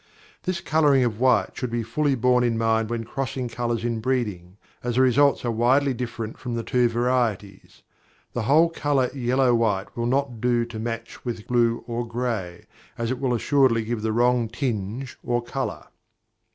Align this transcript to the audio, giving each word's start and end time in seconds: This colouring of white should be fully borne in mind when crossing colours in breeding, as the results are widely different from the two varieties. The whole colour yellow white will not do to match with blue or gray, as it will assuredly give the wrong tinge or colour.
This 0.45 0.61
colouring 0.61 1.03
of 1.03 1.19
white 1.19 1.51
should 1.55 1.69
be 1.69 1.83
fully 1.83 2.15
borne 2.15 2.43
in 2.43 2.57
mind 2.57 2.89
when 2.89 3.03
crossing 3.03 3.47
colours 3.47 3.85
in 3.85 3.99
breeding, 3.99 4.57
as 4.81 4.95
the 4.95 5.01
results 5.01 5.45
are 5.45 5.51
widely 5.51 5.93
different 5.93 6.39
from 6.39 6.55
the 6.55 6.63
two 6.63 6.89
varieties. 6.89 7.83
The 8.33 8.41
whole 8.41 8.71
colour 8.71 9.11
yellow 9.13 9.53
white 9.53 9.95
will 9.95 10.07
not 10.07 10.41
do 10.41 10.65
to 10.65 10.79
match 10.79 11.23
with 11.23 11.45
blue 11.45 11.83
or 11.85 12.07
gray, 12.07 12.65
as 12.97 13.11
it 13.11 13.19
will 13.19 13.35
assuredly 13.35 13.85
give 13.85 14.01
the 14.01 14.11
wrong 14.11 14.47
tinge 14.49 15.19
or 15.23 15.39
colour. 15.39 15.85